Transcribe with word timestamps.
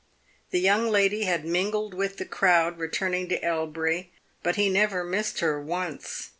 The 0.49 0.59
young 0.59 0.87
lady 0.89 1.25
had 1.25 1.45
mingled 1.45 1.93
with 1.93 2.17
the 2.17 2.25
crowd 2.25 2.79
returning 2.79 3.29
to 3.29 3.45
Elbury, 3.45 4.11
but 4.41 4.55
he 4.55 4.67
never 4.67 5.03
missed 5.03 5.41
her 5.41 5.61
once. 5.61 6.29